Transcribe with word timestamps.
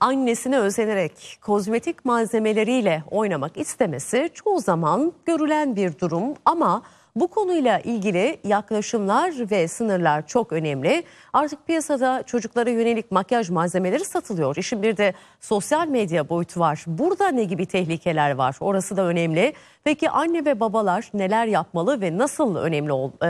annesine 0.00 0.58
özenerek 0.58 1.38
kozmetik 1.42 2.04
malzemeleriyle 2.04 3.02
oynamak 3.10 3.56
istemesi 3.56 4.30
çoğu 4.34 4.60
zaman 4.60 5.12
görülen 5.26 5.76
bir 5.76 5.98
durum 5.98 6.34
ama 6.44 6.82
bu 7.16 7.28
konuyla 7.28 7.78
ilgili 7.78 8.38
yaklaşımlar 8.44 9.50
ve 9.50 9.68
sınırlar 9.68 10.26
çok 10.26 10.52
önemli. 10.52 11.02
Artık 11.32 11.66
piyasada 11.66 12.22
çocuklara 12.22 12.70
yönelik 12.70 13.10
makyaj 13.10 13.50
malzemeleri 13.50 14.04
satılıyor. 14.04 14.56
İşin 14.56 14.82
bir 14.82 14.96
de 14.96 15.14
sosyal 15.40 15.88
medya 15.88 16.28
boyutu 16.28 16.60
var. 16.60 16.84
Burada 16.86 17.28
ne 17.28 17.44
gibi 17.44 17.66
tehlikeler 17.66 18.30
var? 18.30 18.56
Orası 18.60 18.96
da 18.96 19.02
önemli. 19.02 19.52
Peki 19.84 20.10
anne 20.10 20.44
ve 20.44 20.60
babalar 20.60 21.10
neler 21.14 21.46
yapmalı 21.46 22.00
ve 22.00 22.18
nasıl 22.18 22.56
önemli 22.56 22.92
e, 23.22 23.26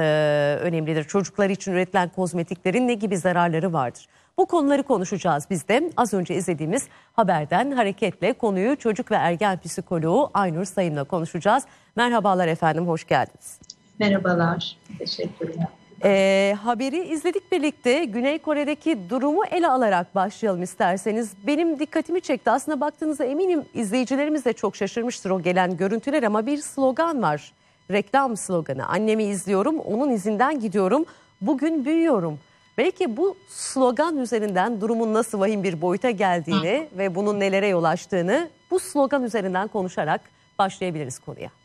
önemlidir? 0.60 1.04
Çocuklar 1.04 1.50
için 1.50 1.72
üretilen 1.72 2.08
kozmetiklerin 2.08 2.88
ne 2.88 2.94
gibi 2.94 3.16
zararları 3.16 3.72
vardır? 3.72 4.06
Bu 4.38 4.46
konuları 4.46 4.82
konuşacağız 4.82 5.46
biz 5.50 5.68
de. 5.68 5.90
Az 5.96 6.14
önce 6.14 6.34
izlediğimiz 6.34 6.88
haberden 7.12 7.70
hareketle 7.70 8.32
konuyu 8.32 8.76
çocuk 8.76 9.10
ve 9.10 9.14
ergen 9.14 9.58
psikoloğu 9.58 10.30
Aynur 10.34 10.64
Sayın'la 10.64 11.04
konuşacağız. 11.04 11.64
Merhabalar 11.96 12.48
efendim, 12.48 12.88
hoş 12.88 13.06
geldiniz. 13.06 13.60
Merhabalar, 13.98 14.76
teşekkürler. 14.98 15.66
Ee, 16.04 16.56
haberi 16.62 17.08
izledik 17.08 17.52
birlikte. 17.52 18.04
Güney 18.04 18.38
Kore'deki 18.38 19.10
durumu 19.10 19.44
ele 19.44 19.68
alarak 19.68 20.14
başlayalım 20.14 20.62
isterseniz. 20.62 21.32
Benim 21.46 21.78
dikkatimi 21.78 22.20
çekti. 22.20 22.50
Aslında 22.50 22.80
baktığınızda 22.80 23.24
eminim 23.24 23.64
izleyicilerimiz 23.74 24.44
de 24.44 24.52
çok 24.52 24.76
şaşırmıştır 24.76 25.30
o 25.30 25.42
gelen 25.42 25.76
görüntüler 25.76 26.22
ama 26.22 26.46
bir 26.46 26.58
slogan 26.58 27.22
var. 27.22 27.52
Reklam 27.90 28.36
sloganı. 28.36 28.86
Annemi 28.86 29.24
izliyorum, 29.24 29.78
onun 29.78 30.10
izinden 30.10 30.60
gidiyorum. 30.60 31.04
Bugün 31.40 31.84
büyüyorum. 31.84 32.38
Belki 32.78 33.16
bu 33.16 33.36
slogan 33.48 34.16
üzerinden 34.16 34.80
durumun 34.80 35.14
nasıl 35.14 35.40
vahim 35.40 35.62
bir 35.62 35.80
boyuta 35.80 36.10
geldiğini 36.10 36.88
ve 36.98 37.14
bunun 37.14 37.40
nelere 37.40 37.68
yol 37.68 37.84
açtığını 37.84 38.48
bu 38.70 38.80
slogan 38.80 39.22
üzerinden 39.24 39.68
konuşarak 39.68 40.20
başlayabiliriz 40.58 41.18
konuya. 41.18 41.59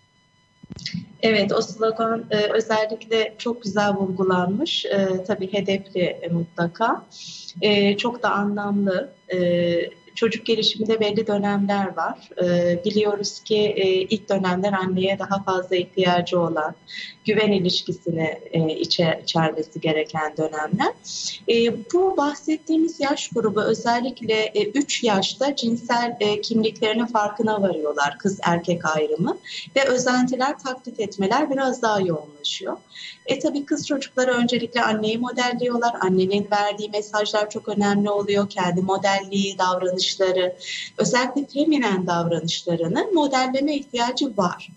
Evet, 1.22 1.52
o 1.54 1.62
slogan 1.62 2.26
e, 2.32 2.38
özellikle 2.38 3.36
çok 3.38 3.64
güzel 3.64 3.94
vurgulanmış. 3.94 4.86
E, 4.86 5.24
tabii 5.28 5.54
hedefli 5.54 6.02
e, 6.02 6.28
mutlaka. 6.28 7.06
E, 7.62 7.98
çok 7.98 8.24
da 8.24 8.32
anlamlı. 8.32 9.14
E, 9.34 9.38
çocuk 10.16 10.46
gelişiminde 10.46 11.00
belli 11.00 11.28
dönemler 11.28 11.96
var. 11.96 12.30
E, 12.44 12.80
biliyoruz 12.86 13.40
ki 13.40 13.58
e, 13.58 13.88
ilk 13.88 14.30
dönemler 14.30 14.74
anneye 14.74 15.20
daha 15.20 15.44
fazla 15.44 15.76
ihtiyacı 15.76 16.40
olan, 16.40 16.76
güven 17.26 17.52
ilişkisini 17.52 18.40
e, 18.52 18.70
içe, 18.70 19.20
içermesi 19.24 19.82
gereken 19.82 20.38
dönemler. 20.38 20.94
E, 21.50 21.86
bu 21.94 22.18
bahsettiğimiz 22.18 23.00
yaş 23.00 23.30
grubu 23.30 23.62
özellikle 23.62 24.52
3 24.74 25.04
e, 25.04 25.08
yaşta 25.08 25.56
cinsel 25.56 26.18
e, 26.20 26.42
kimliklerinin 26.42 27.06
farkına 27.06 27.62
varıyorlar 27.62 28.18
kız 28.18 28.40
erkek 28.44 28.96
ayrımı 28.96 29.38
ve 29.76 29.84
özentiler 29.88 30.60
taklit 30.60 31.00
etmeler 31.00 31.52
biraz 31.52 31.82
daha 31.82 32.02
yoğunlaşıyor. 32.02 32.78
E 33.26 33.40
tabii 33.40 33.66
kız 33.66 33.88
çocukları 33.88 34.32
öncelikle 34.32 34.84
anneyi 34.84 35.18
modelliyorlar. 35.18 35.96
Annenin 36.02 36.48
verdiği 36.52 36.90
mesajlar 36.90 37.50
çok 37.50 37.68
önemli 37.68 38.10
oluyor. 38.10 38.50
Kendi 38.50 38.82
modelliği, 38.82 39.58
davranışları, 40.06 40.56
özellikle 40.98 41.46
feminen 41.46 42.08
davranışlarını 42.08 43.08
modelleme 43.14 43.76
ihtiyacı 43.76 44.38
var. 44.38 44.70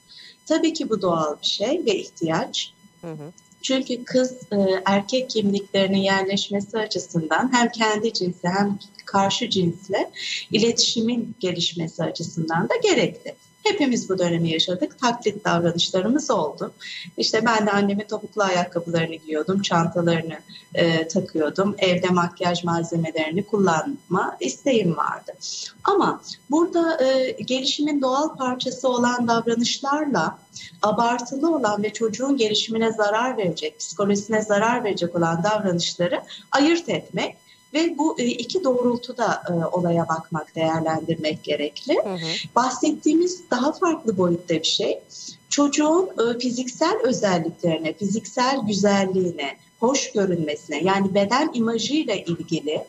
Tabii 0.47 0.73
ki 0.73 0.91
bu 0.91 1.03
doğal 1.03 1.37
bir 1.43 1.47
şey 1.47 1.83
ve 1.87 1.95
ihtiyaç. 1.99 2.73
Hı 3.01 3.11
hı. 3.11 3.33
Çünkü 3.63 4.05
kız 4.05 4.33
e, 4.33 4.57
erkek 4.85 5.31
kimliklerinin 5.31 5.99
yerleşmesi 5.99 6.79
açısından 6.79 7.53
hem 7.53 7.69
kendi 7.69 8.13
cinsi 8.13 8.49
hem 8.49 8.79
karşı 9.05 9.51
cinsle 9.51 10.11
iletişimin 10.53 11.35
gelişmesi 11.41 12.03
açısından 12.03 12.69
da 12.69 12.75
gerekli. 12.83 13.35
Hepimiz 13.69 14.09
bu 14.09 14.19
dönemi 14.19 14.51
yaşadık. 14.51 14.99
Taklit 14.99 15.45
davranışlarımız 15.45 16.31
oldu. 16.31 16.73
İşte 17.17 17.45
ben 17.47 17.67
de 17.67 17.71
annemin 17.71 18.05
topuklu 18.05 18.43
ayakkabılarını 18.43 19.15
giyiyordum, 19.15 19.63
çantalarını 19.63 20.39
e, 20.75 21.09
takıyordum. 21.09 21.75
Evde 21.79 22.09
makyaj 22.09 22.65
malzemelerini 22.65 23.47
kullanma 23.47 24.37
isteğim 24.41 24.97
vardı. 24.97 25.33
Ama 25.85 26.21
burada 26.51 27.05
e, 27.05 27.31
gelişimin 27.31 28.01
doğal 28.01 28.37
parçası 28.37 28.89
olan 28.89 29.29
davranışlarla 29.29 30.39
abartılı 30.83 31.57
olan 31.57 31.83
ve 31.83 31.93
çocuğun 31.93 32.37
gelişimine 32.37 32.93
zarar 32.93 33.37
verecek, 33.37 33.79
psikolojisine 33.79 34.43
zarar 34.43 34.85
verecek 34.85 35.17
olan 35.17 35.45
davranışları 35.45 36.23
ayırt 36.53 36.89
etmek 36.89 37.37
ve 37.75 37.99
bu 37.99 38.21
e, 38.21 38.25
iki 38.25 38.65
doğrultuda 38.65 39.43
e, 39.49 39.53
olaya 39.53 40.09
bakmak, 40.09 40.55
değerlendirmek 40.57 41.45
gerekli. 41.45 41.95
Hı 42.05 42.15
hı. 42.15 42.19
Bahsettiğimiz 42.57 43.51
daha 43.51 43.73
farklı 43.73 44.19
boyutta 44.19 44.55
bir 44.55 44.65
şey. 44.65 44.99
Çocuğun 45.49 46.07
e, 46.07 46.39
fiziksel 46.39 46.95
özelliklerine, 47.05 47.93
fiziksel 47.93 48.61
güzelliğine, 48.67 49.57
hoş 49.81 50.13
görünmesine 50.13 50.81
yani 50.83 51.15
beden 51.15 51.51
imajıyla 51.55 52.15
ilgili 52.15 52.85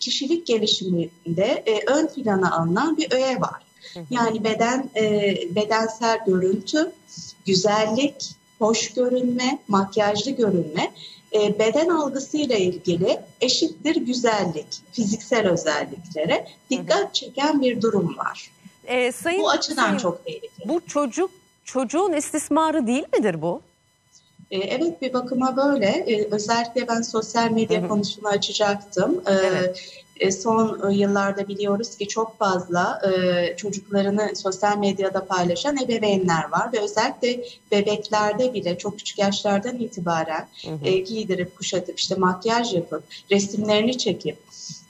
kişilik 0.00 0.46
gelişiminde 0.46 1.64
ön 1.86 2.06
plana 2.06 2.56
alınan 2.56 2.96
bir 2.96 3.12
öğe 3.12 3.40
var. 3.40 3.62
Yani 4.10 4.44
beden 4.44 4.90
bedensel 5.54 6.18
görüntü, 6.26 6.92
güzellik, 7.46 8.36
hoş 8.58 8.92
görünme, 8.94 9.58
makyajlı 9.68 10.30
görünme 10.30 10.92
e, 11.36 11.58
beden 11.58 11.88
algısıyla 11.88 12.56
ilgili 12.56 13.20
eşittir 13.40 13.96
güzellik, 13.96 14.66
fiziksel 14.92 15.48
özelliklere 15.48 16.46
dikkat 16.70 17.14
çeken 17.14 17.62
bir 17.62 17.82
durum 17.82 18.18
var. 18.18 18.50
E, 18.86 19.12
sayın, 19.12 19.42
bu 19.42 19.50
açıdan 19.50 19.84
sayın, 19.84 19.98
çok 19.98 20.24
tehlikeli. 20.24 20.68
Bu 20.68 20.80
çocuk 20.86 21.30
çocuğun 21.64 22.12
istismarı 22.12 22.86
değil 22.86 23.04
midir 23.16 23.42
bu? 23.42 23.60
E, 24.50 24.58
evet 24.58 25.02
bir 25.02 25.12
bakıma 25.12 25.56
böyle. 25.56 25.86
E, 25.86 26.28
özellikle 26.30 26.88
ben 26.88 27.02
sosyal 27.02 27.50
medya 27.50 27.80
Hı-hı. 27.80 27.88
konusunu 27.88 28.28
açacaktım. 28.28 29.22
E, 29.26 29.32
evet. 29.32 30.04
E, 30.20 30.30
son 30.30 30.90
yıllarda 30.90 31.48
biliyoruz 31.48 31.96
ki 31.96 32.08
çok 32.08 32.38
fazla 32.38 33.00
e, 33.06 33.56
çocuklarını 33.56 34.36
sosyal 34.36 34.78
medyada 34.78 35.26
paylaşan 35.26 35.76
ebeveynler 35.76 36.50
var 36.50 36.72
ve 36.72 36.80
özellikle 36.80 37.44
bebeklerde 37.72 38.54
bile 38.54 38.78
çok 38.78 38.98
küçük 38.98 39.18
yaşlardan 39.18 39.76
itibaren 39.76 40.48
hı 40.64 40.70
hı. 40.70 40.86
E, 40.88 40.98
giydirip 40.98 41.56
kuşatıp 41.56 41.98
işte 41.98 42.14
makyaj 42.14 42.74
yapıp 42.74 43.04
resimlerini 43.30 43.98
çekip 43.98 44.38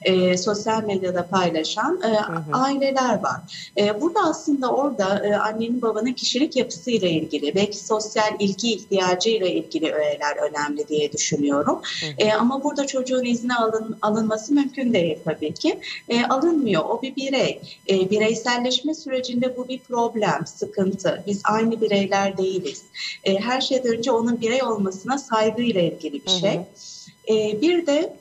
e, 0.01 0.37
sosyal 0.37 0.83
medyada 0.83 1.27
paylaşan 1.27 2.01
e, 2.03 2.07
hı 2.07 2.33
hı. 2.33 2.43
aileler 2.53 3.23
var. 3.23 3.69
E, 3.77 4.01
burada 4.01 4.19
aslında 4.29 4.71
orada 4.71 5.25
e, 5.27 5.35
annenin 5.35 5.81
babanın 5.81 6.13
kişilik 6.13 6.55
yapısıyla 6.55 7.07
ilgili, 7.07 7.55
belki 7.55 7.77
sosyal 7.77 8.35
ilgi 8.39 8.73
ihtiyacıyla 8.73 9.47
ilgili 9.47 9.93
öğeler 9.93 10.37
önemli 10.49 10.87
diye 10.87 11.11
düşünüyorum. 11.11 11.81
Hı 12.01 12.07
hı. 12.07 12.27
E, 12.27 12.33
ama 12.33 12.63
burada 12.63 12.87
çocuğun 12.87 13.25
izni 13.25 13.55
alın, 13.55 13.97
alınması 14.01 14.53
mümkün 14.53 14.93
değil 14.93 15.16
tabii 15.25 15.53
ki. 15.53 15.79
E, 16.09 16.25
alınmıyor. 16.25 16.83
O 16.85 17.01
bir 17.01 17.15
birey. 17.15 17.61
E, 17.89 18.09
bireyselleşme 18.09 18.93
sürecinde 18.93 19.57
bu 19.57 19.67
bir 19.67 19.79
problem, 19.79 20.45
sıkıntı. 20.45 21.23
Biz 21.27 21.41
aynı 21.43 21.81
bireyler 21.81 22.37
değiliz. 22.37 22.83
E, 23.23 23.39
her 23.39 23.61
şeyden 23.61 23.97
önce 23.97 24.11
onun 24.11 24.41
birey 24.41 24.63
olmasına 24.63 25.17
saygıyla 25.17 25.81
ilgili 25.81 26.25
bir 26.25 26.31
şey. 26.31 26.55
Hı 26.55 26.59
hı. 26.59 27.33
E, 27.33 27.61
bir 27.61 27.87
de 27.87 28.17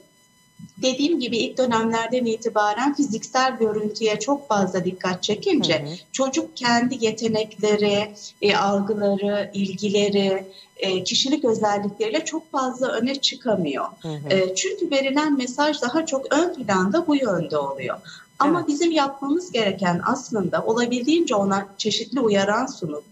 dediğim 0.82 1.20
gibi 1.20 1.36
ilk 1.36 1.58
dönemlerden 1.58 2.24
itibaren 2.24 2.94
fiziksel 2.94 3.58
görüntüye 3.58 4.18
çok 4.18 4.48
fazla 4.48 4.84
dikkat 4.84 5.22
çekince 5.22 5.82
hı 5.82 5.86
hı. 5.86 5.94
çocuk 6.12 6.56
kendi 6.56 7.04
yetenekleri, 7.04 8.14
e, 8.42 8.56
algıları, 8.56 9.50
ilgileri, 9.54 10.46
e, 10.76 11.04
kişilik 11.04 11.44
özellikleriyle 11.44 12.24
çok 12.24 12.52
fazla 12.52 12.88
öne 12.88 13.14
çıkamıyor. 13.14 13.84
Hı 14.00 14.08
hı. 14.08 14.28
E, 14.30 14.54
çünkü 14.54 14.90
verilen 14.90 15.36
mesaj 15.36 15.82
daha 15.82 16.06
çok 16.06 16.34
ön 16.34 16.54
planda 16.54 17.06
bu 17.06 17.16
yönde 17.16 17.58
oluyor. 17.58 17.98
Ama 18.38 18.58
evet. 18.58 18.68
bizim 18.68 18.90
yapmamız 18.90 19.52
gereken 19.52 20.00
aslında 20.06 20.64
olabildiğince 20.64 21.34
ona 21.34 21.68
çeşitli 21.78 22.20
uyaran 22.20 22.66
sunup 22.66 23.04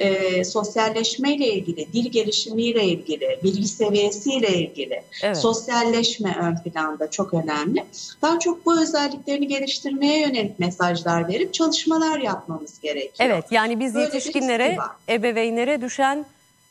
e, 0.00 0.44
sosyalleşmeyle 0.44 1.48
ilgili, 1.48 1.92
dil 1.92 2.10
gelişimiyle 2.10 2.84
ilgili, 2.84 3.38
bilgi 3.44 3.68
seviyesiyle 3.68 4.48
ilgili 4.48 5.02
evet. 5.22 5.38
sosyalleşme 5.38 6.36
ön 6.40 6.56
planda 6.56 7.10
çok 7.10 7.34
önemli. 7.34 7.84
Daha 8.22 8.38
çok 8.38 8.66
bu 8.66 8.82
özelliklerini 8.82 9.48
geliştirmeye 9.48 10.20
yönelik 10.20 10.58
mesajlar 10.58 11.28
verip 11.28 11.54
çalışmalar 11.54 12.18
yapmamız 12.20 12.80
gerekiyor. 12.80 13.30
Evet 13.30 13.44
yani 13.50 13.80
biz 13.80 13.94
Böyle 13.94 14.04
yetişkinlere, 14.04 14.76
ebeveynlere 15.08 15.80
düşen 15.80 16.24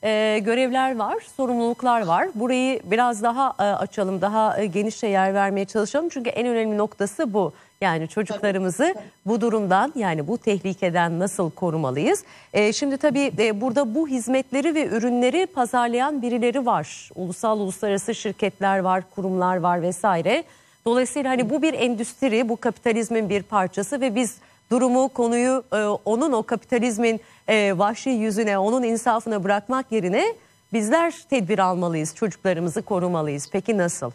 e, 0.04 0.40
görevler 0.40 0.96
var, 0.96 1.18
sorumluluklar 1.38 2.02
var. 2.02 2.28
Burayı 2.36 2.80
biraz 2.84 3.24
daha 3.24 3.54
e, 3.60 3.64
açalım, 3.64 4.22
daha 4.22 4.62
e, 4.62 4.66
genişçe 4.66 5.08
yer 5.08 5.34
vermeye 5.34 5.66
çalışalım. 5.66 6.10
Çünkü 6.10 6.30
en 6.30 6.48
önemli 6.48 6.78
noktası 6.78 7.34
bu. 7.34 7.54
Yani 7.82 8.08
çocuklarımızı 8.08 8.96
bu 9.26 9.42
durumdan 9.42 9.94
yani 9.96 10.28
bu 10.28 10.38
tehlikeden 10.38 11.20
nasıl 11.20 11.52
korumalıyız? 11.52 12.24
E, 12.54 12.74
şimdi 12.74 12.98
tabii 12.98 13.32
e, 13.38 13.62
burada 13.62 13.96
bu 13.96 14.08
hizmetleri 14.08 14.76
ve 14.76 14.88
ürünleri 14.88 15.46
pazarlayan 15.46 16.22
birileri 16.22 16.66
var. 16.66 17.10
Ulusal 17.16 17.60
uluslararası 17.60 18.16
şirketler 18.16 18.80
var, 18.80 19.04
kurumlar 19.16 19.58
var 19.58 19.82
vesaire. 19.82 20.44
Dolayısıyla 20.86 21.30
hani 21.30 21.50
bu 21.50 21.62
bir 21.62 21.74
endüstri, 21.74 22.50
bu 22.50 22.58
kapitalizmin 22.58 23.30
bir 23.30 23.44
parçası 23.44 24.02
ve 24.02 24.16
biz 24.16 24.36
durumu, 24.72 25.10
konuyu 25.10 25.64
e, 25.74 25.78
onun 26.06 26.32
o 26.32 26.44
kapitalizmin 26.44 27.20
e, 27.48 27.78
vahşi 27.78 28.10
yüzüne, 28.10 28.58
onun 28.58 28.84
insafına 28.84 29.44
bırakmak 29.44 29.92
yerine 29.92 30.36
bizler 30.74 31.14
tedbir 31.30 31.60
almalıyız, 31.60 32.16
çocuklarımızı 32.16 32.82
korumalıyız. 32.82 33.50
Peki 33.52 33.78
nasıl? 33.78 34.12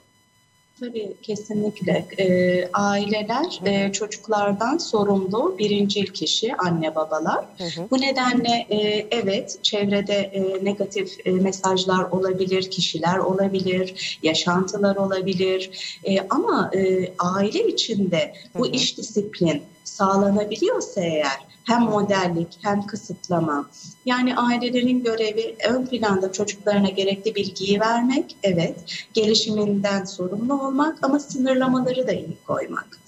Tabii 0.80 1.14
kesinlikle. 1.22 2.06
E, 2.18 2.68
aileler 2.72 3.60
e, 3.66 3.92
çocuklardan 3.92 4.78
sorumlu 4.78 5.58
birincil 5.58 6.06
kişi 6.06 6.54
anne 6.54 6.94
babalar. 6.94 7.44
Hı 7.58 7.64
hı. 7.64 7.90
Bu 7.90 8.00
nedenle 8.00 8.66
e, 8.70 9.06
evet 9.10 9.58
çevrede 9.62 10.14
e, 10.14 10.64
negatif 10.64 11.26
e, 11.26 11.30
mesajlar 11.30 12.04
olabilir, 12.04 12.70
kişiler 12.70 13.18
olabilir, 13.18 14.18
yaşantılar 14.22 14.96
olabilir. 14.96 15.70
E, 16.04 16.20
ama 16.30 16.70
e, 16.74 17.12
aile 17.18 17.68
içinde 17.68 18.34
bu 18.54 18.64
hı 18.64 18.68
hı. 18.68 18.72
iş 18.72 18.98
disiplin 18.98 19.62
sağlanabiliyorsa 19.84 21.00
eğer 21.00 21.46
hem 21.64 21.82
modellik 21.82 22.58
hem 22.62 22.86
kısıtlama. 22.86 23.66
Yani 24.06 24.36
ailelerin 24.36 25.04
görevi 25.04 25.56
ön 25.68 25.86
planda 25.86 26.32
çocuklarına 26.32 26.88
gerekli 26.88 27.34
bilgiyi 27.34 27.80
vermek, 27.80 28.36
evet, 28.42 28.74
gelişiminden 29.14 30.04
sorumlu 30.04 30.66
olmak 30.66 30.98
ama 31.02 31.18
sınırlamaları 31.18 32.06
da 32.06 32.12
iyi 32.12 32.36
koymak. 32.46 32.98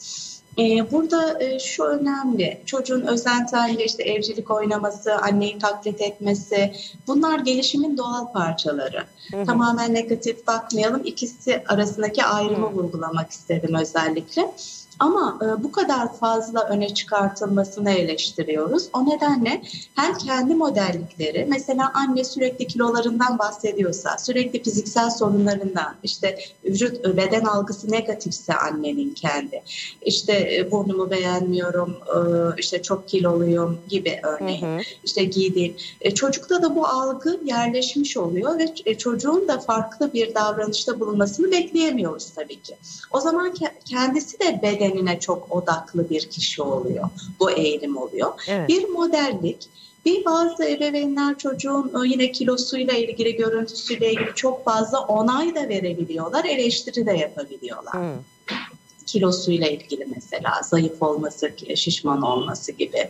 Ee, 0.59 0.93
burada 0.93 1.43
e, 1.43 1.59
şu 1.59 1.83
önemli, 1.85 2.61
çocuğun 2.67 3.01
özenti 3.01 3.57
halinde 3.57 3.85
işte 3.85 4.03
evcilik 4.03 4.51
oynaması, 4.51 5.15
anneyi 5.15 5.59
taklit 5.59 6.01
etmesi, 6.01 6.73
bunlar 7.07 7.39
gelişimin 7.39 7.97
doğal 7.97 8.33
parçaları. 8.33 9.05
Hı 9.31 9.41
hı. 9.41 9.45
Tamamen 9.45 9.95
negatif 9.95 10.47
bakmayalım, 10.47 11.03
ikisi 11.05 11.63
arasındaki 11.69 12.25
ayrımı 12.25 12.67
hı. 12.67 12.75
vurgulamak 12.75 13.31
istedim 13.31 13.75
özellikle. 13.75 14.51
Ama 14.99 15.39
e, 15.43 15.63
bu 15.63 15.73
kadar 15.73 16.15
fazla 16.15 16.61
öne 16.61 16.95
çıkartılmasını 16.95 17.91
eleştiriyoruz. 17.91 18.89
O 18.93 19.07
nedenle 19.07 19.63
hem 19.95 20.19
kendi 20.19 20.55
modellikleri, 20.55 21.47
mesela 21.49 21.93
anne 21.95 22.25
sürekli 22.25 22.67
kilolarından 22.67 23.39
bahsediyorsa, 23.39 24.19
sürekli 24.19 24.63
fiziksel 24.63 25.11
sorunlarından, 25.11 25.95
işte 26.03 26.39
vücut 26.65 27.07
e, 27.07 27.17
beden 27.17 27.45
algısı 27.45 27.93
negatifse 27.93 28.55
annenin 28.55 29.15
kendi, 29.15 29.63
işte 30.03 30.33
e, 30.33 30.71
burnumu 30.71 31.11
beğenmiyorum, 31.11 31.91
e, 31.91 32.19
işte 32.61 32.83
çok 32.83 33.09
kiloluyum 33.09 33.79
gibi 33.89 34.21
örneğin, 34.23 34.63
hı 34.63 34.77
hı. 34.77 34.81
işte 35.05 35.25
giydiğim. 35.25 35.77
E, 36.01 36.15
çocukta 36.15 36.63
da 36.63 36.77
bu 36.77 36.87
algı 36.87 37.41
yerleşmiş 37.45 38.17
oluyor 38.17 38.59
ve 38.59 38.75
e, 38.87 38.99
çocuğun 38.99 39.49
da 39.49 39.59
farklı 39.59 40.13
bir 40.13 40.35
davranışta 40.35 41.01
bulunmasını 41.01 41.51
bekleyemiyoruz 41.51 42.31
tabii 42.31 42.63
ki. 42.63 42.77
O 43.13 43.21
zaman 43.21 43.55
ke 43.55 43.67
kendisi 43.85 44.41
de 44.41 44.61
beden 44.63 44.86
bedenine 44.87 45.21
çok 45.21 45.57
odaklı 45.57 46.11
bir 46.11 46.21
kişi 46.21 46.63
oluyor. 46.63 47.09
Bu 47.41 47.51
eğilim 47.51 47.97
oluyor. 47.97 48.33
Evet. 48.49 48.69
Bir 48.69 48.89
modellik 48.89 49.69
bir 50.05 50.25
bazı 50.25 50.65
ebeveynler 50.65 51.39
çocuğun 51.39 51.89
e, 51.89 52.09
yine 52.09 52.33
kilosuyla 52.33 52.95
ilgili, 52.95 53.37
görüntüsüyle 53.37 54.13
ilgili 54.13 54.35
çok 54.35 54.65
fazla 54.65 55.01
onay 55.01 55.55
da 55.55 55.69
verebiliyorlar, 55.69 56.45
eleştiri 56.45 57.07
de 57.07 57.13
yapabiliyorlar. 57.13 57.95
Hmm. 57.95 58.23
Kilosuyla 59.07 59.67
ilgili 59.69 60.07
mesela 60.15 60.61
zayıf 60.63 61.03
olması, 61.03 61.51
şişman 61.75 62.23
olması 62.23 62.73
gibi 62.73 63.09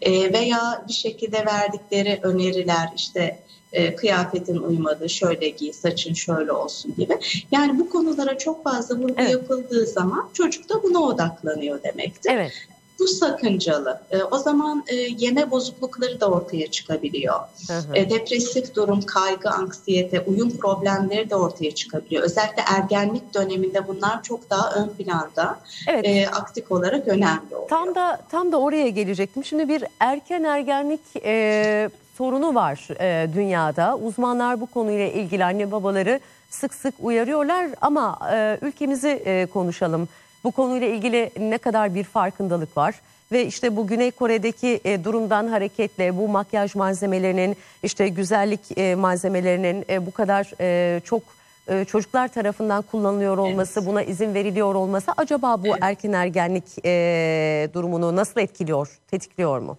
e, 0.00 0.32
veya 0.32 0.84
bir 0.88 0.92
şekilde 0.92 1.46
verdikleri 1.46 2.20
öneriler 2.22 2.88
işte 2.96 3.38
e, 3.72 3.96
kıyafetin 3.96 4.56
uymadı, 4.56 5.08
şöyle 5.08 5.48
giy, 5.48 5.72
saçın 5.72 6.14
şöyle 6.14 6.52
olsun 6.52 6.94
gibi. 6.98 7.18
Yani 7.52 7.78
bu 7.78 7.90
konulara 7.90 8.38
çok 8.38 8.64
fazla 8.64 8.96
vurgu 8.96 9.14
evet. 9.16 9.30
yapıldığı 9.30 9.86
zaman 9.86 10.28
çocuk 10.32 10.68
da 10.68 10.82
buna 10.82 11.00
odaklanıyor 11.00 11.82
demektir. 11.82 12.30
Evet. 12.34 12.52
Bu 13.00 13.06
sakıncalı. 13.06 14.00
E, 14.10 14.22
o 14.22 14.38
zaman 14.38 14.84
e, 14.88 14.94
yeme 14.94 15.50
bozuklukları 15.50 16.20
da 16.20 16.30
ortaya 16.30 16.70
çıkabiliyor. 16.70 17.40
Hı 17.68 17.72
hı. 17.72 17.96
E, 17.96 18.10
depresif 18.10 18.74
durum, 18.74 19.02
kaygı, 19.02 19.50
anksiyete, 19.50 20.20
uyum 20.20 20.56
problemleri 20.56 21.30
de 21.30 21.36
ortaya 21.36 21.74
çıkabiliyor. 21.74 22.22
Özellikle 22.22 22.62
ergenlik 22.76 23.34
döneminde 23.34 23.88
bunlar 23.88 24.22
çok 24.22 24.50
daha 24.50 24.74
ön 24.74 24.88
planda 24.88 25.58
evet. 25.88 26.04
e, 26.06 26.28
aktif 26.28 26.72
olarak 26.72 27.08
önemli 27.08 27.54
oluyor. 27.54 27.68
Tam 27.68 27.94
da 27.94 28.20
tam 28.30 28.52
da 28.52 28.60
oraya 28.60 28.88
gelecektim. 28.88 29.44
Şimdi 29.44 29.68
bir 29.68 29.84
erken 30.00 30.42
ergenlik 30.42 31.00
e, 31.24 31.90
sorunu 32.18 32.54
var 32.54 32.88
e, 33.00 33.34
dünyada. 33.34 33.98
Uzmanlar 34.02 34.60
bu 34.60 34.66
konuyla 34.66 35.06
ilgili 35.06 35.44
anne 35.44 35.70
babaları 35.70 36.20
sık 36.50 36.74
sık 36.74 36.94
uyarıyorlar 37.00 37.68
ama 37.80 38.18
e, 38.32 38.58
ülkemizi 38.62 39.08
e, 39.08 39.46
konuşalım. 39.46 40.08
Bu 40.44 40.50
konuyla 40.50 40.86
ilgili 40.86 41.30
ne 41.38 41.58
kadar 41.58 41.94
bir 41.94 42.04
farkındalık 42.04 42.76
var? 42.76 42.94
Ve 43.32 43.46
işte 43.46 43.76
bu 43.76 43.86
Güney 43.86 44.10
Kore'deki 44.10 44.80
e, 44.84 45.04
durumdan 45.04 45.48
hareketle 45.48 46.16
bu 46.16 46.28
makyaj 46.28 46.74
malzemelerinin 46.74 47.56
işte 47.82 48.08
güzellik 48.08 48.78
e, 48.78 48.94
malzemelerinin 48.94 49.84
e, 49.90 50.06
bu 50.06 50.10
kadar 50.10 50.52
e, 50.60 51.00
çok 51.00 51.22
e, 51.68 51.84
çocuklar 51.84 52.28
tarafından 52.28 52.82
kullanılıyor 52.82 53.38
olması, 53.38 53.80
evet. 53.80 53.88
buna 53.88 54.02
izin 54.02 54.34
veriliyor 54.34 54.74
olması 54.74 55.12
acaba 55.16 55.62
bu 55.62 55.68
evet. 55.68 55.78
erken 55.80 56.12
ergenlik 56.12 56.64
e, 56.84 57.68
durumunu 57.74 58.16
nasıl 58.16 58.40
etkiliyor, 58.40 58.98
tetikliyor 59.10 59.58
mu? 59.58 59.76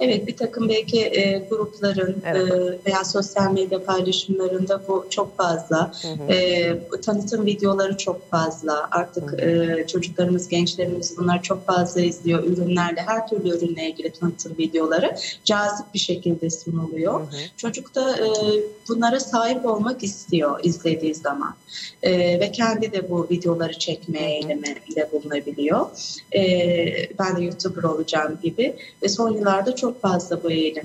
Evet 0.00 0.26
bir 0.26 0.36
takım 0.36 0.68
belki 0.68 1.00
e, 1.00 1.46
grupların 1.50 2.22
evet. 2.26 2.52
e, 2.52 2.78
veya 2.86 3.04
sosyal 3.04 3.52
medya 3.52 3.84
paylaşımlarında 3.84 4.82
bu 4.88 5.06
çok 5.10 5.36
fazla. 5.36 5.92
Hı 6.02 6.08
hı. 6.08 6.32
E, 6.32 7.00
tanıtım 7.02 7.46
videoları 7.46 7.96
çok 7.96 8.30
fazla. 8.30 8.88
Artık 8.90 9.32
hı 9.32 9.36
hı. 9.36 9.80
E, 9.80 9.86
çocuklarımız, 9.86 10.48
gençlerimiz 10.48 11.18
bunlar 11.18 11.42
çok 11.42 11.66
fazla 11.66 12.00
izliyor. 12.00 12.44
Ürünlerle, 12.44 13.00
her 13.06 13.28
türlü 13.28 13.48
ürünle 13.48 13.90
ilgili 13.90 14.10
tanıtım 14.10 14.58
videoları 14.58 15.16
cazip 15.44 15.94
bir 15.94 15.98
şekilde 15.98 16.50
sunuluyor. 16.50 17.20
Hı 17.20 17.24
hı. 17.24 17.40
Çocuk 17.56 17.94
da 17.94 18.16
e, 18.16 18.28
bunlara 18.88 19.20
sahip 19.20 19.66
olmak 19.66 20.02
istiyor 20.02 20.60
izlediği 20.62 21.14
zaman. 21.14 21.54
E, 22.02 22.40
ve 22.40 22.52
kendi 22.52 22.92
de 22.92 23.10
bu 23.10 23.26
videoları 23.30 23.78
çekmeye 23.78 24.36
eyleminde 24.36 25.08
bulunabiliyor. 25.12 25.86
E, 26.34 26.40
ben 27.18 27.36
de 27.36 27.44
YouTuber 27.44 27.82
olacağım 27.82 28.38
gibi. 28.42 28.76
Ve 29.02 29.08
son 29.08 29.32
yıllarda 29.32 29.74
çok 29.74 29.89
çok 29.90 30.02
fazla 30.02 30.42
bu 30.42 30.50
eğilim. 30.50 30.84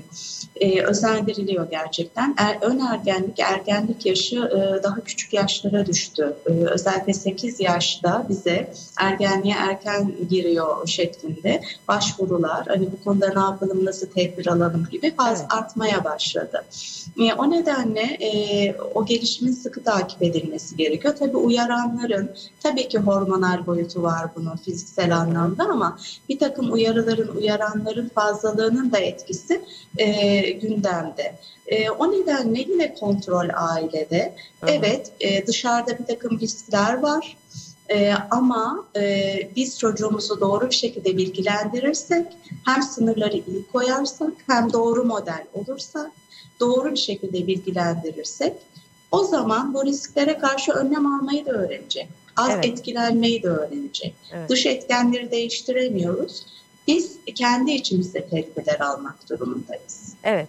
E, 0.56 0.82
özendiriliyor 0.82 1.70
gerçekten. 1.70 2.34
Er, 2.38 2.58
ön 2.60 2.78
ergenlik, 2.78 3.40
ergenlik 3.40 4.06
yaşı 4.06 4.36
e, 4.36 4.82
daha 4.82 5.00
küçük 5.00 5.32
yaşlara 5.32 5.86
düştü. 5.86 6.36
E, 6.46 6.50
özellikle 6.50 7.12
8 7.12 7.60
yaşta 7.60 8.26
bize 8.28 8.72
ergenliğe 9.00 9.54
erken 9.54 10.12
giriyor 10.30 10.86
şeklinde 10.86 11.60
başvurular, 11.88 12.66
hani 12.66 12.88
bu 12.92 13.04
konuda 13.04 13.32
ne 13.34 13.40
yapalım, 13.40 13.84
nasıl 13.84 14.06
tedbir 14.06 14.46
alalım 14.46 14.86
gibi 14.90 15.14
fazla 15.14 15.42
evet. 15.42 15.52
artmaya 15.52 16.04
başladı. 16.04 16.64
E, 17.20 17.32
o 17.32 17.50
nedenle 17.50 18.00
e, 18.00 18.76
o 18.94 19.06
gelişimin 19.06 19.52
sıkı 19.52 19.84
takip 19.84 20.22
edilmesi 20.22 20.76
gerekiyor. 20.76 21.14
Tabii 21.18 21.36
uyaranların, 21.36 22.30
tabii 22.62 22.88
ki 22.88 22.98
hormonal 22.98 23.66
boyutu 23.66 24.02
var 24.02 24.26
bunun 24.36 24.56
fiziksel 24.56 25.16
anlamda 25.16 25.64
ama 25.64 25.98
bir 26.28 26.38
takım 26.38 26.72
uyarıların, 26.72 27.36
uyaranların 27.36 28.08
fazlalığının 28.08 28.92
da 28.92 28.95
etkisi 28.98 29.60
e, 29.98 30.40
gündemde. 30.50 31.34
E, 31.66 31.90
o 31.90 32.12
nedenle 32.12 32.60
yine 32.60 32.94
kontrol 32.94 33.48
ailede. 33.54 34.34
Hı. 34.60 34.66
Evet 34.70 35.12
e, 35.20 35.46
dışarıda 35.46 35.98
bir 35.98 36.06
takım 36.06 36.40
riskler 36.40 36.98
var. 36.98 37.36
E, 37.88 38.12
ama 38.30 38.86
e, 38.96 39.34
biz 39.56 39.78
çocuğumuzu 39.78 40.40
doğru 40.40 40.70
bir 40.70 40.74
şekilde 40.74 41.16
bilgilendirirsek, 41.16 42.26
hem 42.64 42.82
sınırları 42.82 43.36
iyi 43.36 43.66
koyarsak, 43.72 44.32
hem 44.46 44.72
doğru 44.72 45.04
model 45.04 45.44
olursa, 45.54 46.10
doğru 46.60 46.92
bir 46.92 46.96
şekilde 46.96 47.46
bilgilendirirsek, 47.46 48.52
o 49.10 49.24
zaman 49.24 49.74
bu 49.74 49.84
risklere 49.84 50.38
karşı 50.38 50.72
önlem 50.72 51.06
almayı 51.06 51.46
da 51.46 51.50
öğrenecek. 51.50 52.08
Az 52.36 52.50
evet. 52.50 52.64
etkilenmeyi 52.64 53.42
de 53.42 53.48
öğrenecek. 53.48 54.14
Evet. 54.32 54.50
Dış 54.50 54.66
etkenleri 54.66 55.30
değiştiremiyoruz 55.30 56.46
biz 56.86 57.18
kendi 57.34 57.72
içimizde 57.72 58.28
tedbirler 58.28 58.80
almak 58.80 59.30
durumundayız. 59.30 60.14
Evet. 60.24 60.48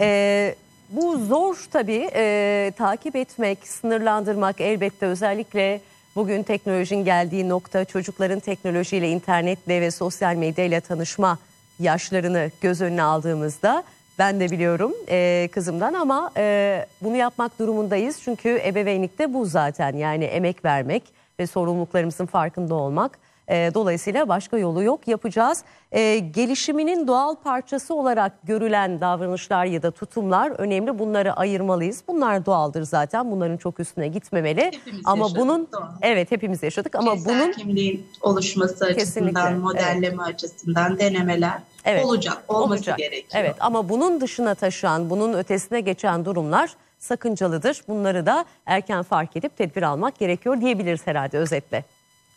Ee, 0.00 0.54
bu 0.90 1.18
zor 1.18 1.64
tabii 1.72 2.10
e, 2.14 2.72
takip 2.76 3.16
etmek, 3.16 3.68
sınırlandırmak 3.68 4.60
elbette 4.60 5.06
özellikle 5.06 5.80
bugün 6.16 6.42
teknolojinin 6.42 7.04
geldiği 7.04 7.48
nokta 7.48 7.84
çocukların 7.84 8.40
teknolojiyle, 8.40 9.08
internetle 9.08 9.80
ve 9.80 9.90
sosyal 9.90 10.34
medyayla 10.34 10.80
tanışma 10.80 11.38
yaşlarını 11.78 12.50
göz 12.60 12.80
önüne 12.80 13.02
aldığımızda 13.02 13.84
ben 14.18 14.40
de 14.40 14.50
biliyorum 14.50 14.94
e, 15.08 15.48
kızımdan 15.52 15.94
ama 15.94 16.30
e, 16.36 16.86
bunu 17.02 17.16
yapmak 17.16 17.58
durumundayız. 17.58 18.20
Çünkü 18.24 18.60
ebeveynlikte 18.64 19.34
bu 19.34 19.46
zaten 19.46 19.96
yani 19.96 20.24
emek 20.24 20.64
vermek 20.64 21.02
ve 21.40 21.46
sorumluluklarımızın 21.46 22.26
farkında 22.26 22.74
olmak 22.74 23.18
E, 23.50 23.70
dolayısıyla 23.74 24.28
başka 24.28 24.58
yolu 24.58 24.82
yok 24.82 25.08
yapacağız. 25.08 25.64
E, 25.92 26.18
gelişiminin 26.18 27.06
doğal 27.06 27.34
parçası 27.34 27.94
olarak 27.94 28.32
görülen 28.42 29.00
davranışlar 29.00 29.64
ya 29.64 29.82
da 29.82 29.90
tutumlar 29.90 30.50
önemli. 30.50 30.98
Bunları 30.98 31.32
ayırmalıyız. 31.32 32.02
Bunlar 32.08 32.46
doğaldır 32.46 32.82
zaten. 32.82 33.30
Bunların 33.30 33.56
çok 33.56 33.80
üstüne 33.80 34.08
gitmemeli. 34.08 34.64
Hepimiz 34.64 35.00
ama 35.04 35.24
yaşadık, 35.24 35.40
bunun 35.40 35.68
doğal. 35.72 35.88
evet 36.02 36.30
hepimiz 36.30 36.62
yaşadık 36.62 36.94
ama 36.94 37.14
Cinsel 37.14 37.34
bunun 37.42 37.52
kimliğin 37.52 38.06
oluşması 38.20 38.94
Kesinlikle, 38.94 39.40
açısından, 39.40 39.58
modelleme 39.60 40.22
açısından 40.22 40.98
denemeler 40.98 41.58
Evet, 41.84 42.04
olacak, 42.04 42.42
olması 42.48 42.74
olacak. 42.80 42.98
gerekiyor. 42.98 43.44
Evet 43.44 43.56
ama 43.60 43.88
bunun 43.88 44.20
dışına 44.20 44.54
taşıyan, 44.54 45.10
bunun 45.10 45.32
ötesine 45.32 45.80
geçen 45.80 46.24
durumlar 46.24 46.70
sakıncalıdır. 46.98 47.82
Bunları 47.88 48.26
da 48.26 48.44
erken 48.66 49.02
fark 49.02 49.36
edip 49.36 49.56
tedbir 49.56 49.82
almak 49.82 50.18
gerekiyor 50.18 50.60
diyebiliriz 50.60 51.06
herhalde 51.06 51.38
özetle. 51.38 51.84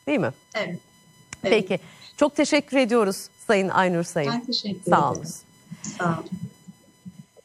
Değil 0.08 0.20
mi? 0.20 0.32
Evet. 0.56 0.80
Evet. 1.44 1.66
Peki. 1.68 1.80
Çok 2.18 2.36
teşekkür 2.36 2.78
ediyoruz 2.78 3.28
Sayın 3.48 3.70
Aynur 3.70 4.04
Sayın. 4.04 4.32
Ben 4.34 4.46
teşekkür 4.46 4.92
Sağ 4.92 4.98
ederim. 4.98 5.04
olun. 5.04 5.26
Sağ 5.98 6.06
olun. 6.06 6.30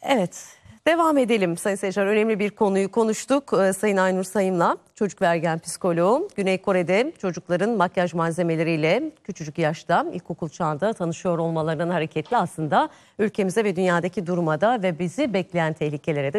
Evet. 0.02 0.44
Devam 0.86 1.18
edelim 1.18 1.56
Sayın 1.56 1.76
Seyirciler. 1.76 2.06
Önemli 2.06 2.38
bir 2.38 2.50
konuyu 2.50 2.90
konuştuk 2.90 3.52
Ee, 3.52 3.72
Sayın 3.72 3.96
Aynur 3.96 4.24
Sayım'la. 4.24 4.76
Çocuk 4.94 5.22
ve 5.22 5.26
ergen 5.26 5.58
psikoloğu. 5.58 6.28
Güney 6.36 6.58
Kore'de 6.58 7.12
çocukların 7.18 7.70
makyaj 7.70 8.14
malzemeleriyle 8.14 9.02
küçücük 9.24 9.58
yaşta 9.58 10.06
ilkokul 10.12 10.48
çağında 10.48 10.92
tanışıyor 10.92 11.38
olmalarının 11.38 11.90
hareketli 11.90 12.36
aslında 12.36 12.88
ülkemize 13.18 13.64
ve 13.64 13.76
dünyadaki 13.76 14.26
duruma 14.26 14.60
da 14.60 14.82
ve 14.82 14.98
bizi 14.98 15.32
bekleyen 15.32 15.72
tehlikelere 15.72 16.24
de 16.24 16.26